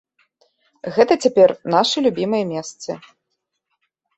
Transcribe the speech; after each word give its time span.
Гэта 0.95 1.17
цяпер 1.27 1.53
нашы 1.75 1.97
любімыя 2.07 2.45
месцы. 2.53 2.99